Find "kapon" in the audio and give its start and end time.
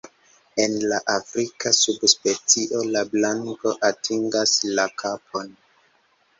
5.07-5.57